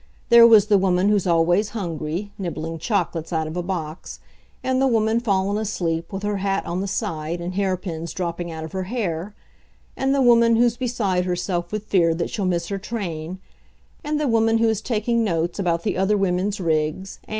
There 0.29 0.47
was 0.47 0.65
the 0.65 0.79
woman 0.79 1.09
who's 1.09 1.27
always 1.27 1.69
hungry, 1.77 2.31
nibbling 2.39 2.79
chocolates 2.79 3.31
out 3.31 3.45
of 3.45 3.55
a 3.55 3.61
box; 3.61 4.19
and 4.63 4.81
the 4.81 4.87
woman 4.87 5.19
fallen 5.19 5.59
asleep, 5.59 6.11
with 6.11 6.23
her 6.23 6.37
hat 6.37 6.65
on 6.65 6.81
the 6.81 6.87
side, 6.87 7.39
and 7.39 7.53
hairpins 7.53 8.11
dropping 8.11 8.49
out 8.49 8.63
of 8.63 8.71
her 8.71 8.85
hair; 8.85 9.35
and 9.95 10.15
the 10.15 10.19
woman 10.23 10.55
who's 10.55 10.75
beside 10.75 11.25
herself 11.25 11.71
with 11.71 11.83
fear 11.83 12.15
that 12.15 12.31
she'll 12.31 12.45
miss 12.45 12.69
her 12.69 12.79
train; 12.79 13.37
and 14.03 14.19
the 14.19 14.27
woman 14.27 14.57
who 14.57 14.69
is 14.69 14.81
taking 14.81 15.23
notes 15.23 15.59
about 15.59 15.83
the 15.83 15.95
other 15.95 16.17
women's 16.17 16.59
rigs. 16.59 17.19